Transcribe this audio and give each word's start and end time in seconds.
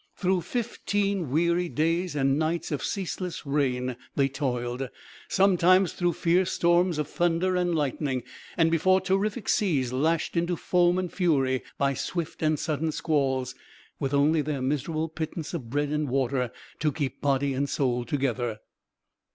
Through 0.15 0.41
fifteen 0.41 1.29
weary 1.29 1.69
days 1.69 2.15
and 2.15 2.39
nights 2.39 2.71
of 2.71 2.83
ceaseless 2.83 3.45
rain 3.45 3.97
they 4.15 4.27
toiled, 4.29 4.89
sometimes 5.27 5.93
through 5.93 6.13
fierce 6.13 6.51
storms 6.51 6.97
of 6.97 7.07
thunder 7.07 7.55
and 7.55 7.75
lightning, 7.75 8.23
and 8.57 8.71
before 8.71 8.99
terrific 8.99 9.47
seas 9.47 9.93
lashed 9.93 10.35
into 10.35 10.55
foam 10.55 10.97
and 10.97 11.13
fury 11.13 11.61
by 11.77 11.93
swift 11.93 12.41
and 12.41 12.57
sudden 12.57 12.91
squalls, 12.91 13.53
with 13.99 14.11
only 14.11 14.41
their 14.41 14.63
miserable 14.63 15.07
pittance 15.07 15.53
of 15.53 15.69
bread 15.69 15.89
and 15.89 16.09
water 16.09 16.51
to 16.79 16.91
keep 16.91 17.21
body 17.21 17.53
and 17.53 17.69
soul 17.69 18.03
together. 18.03 18.57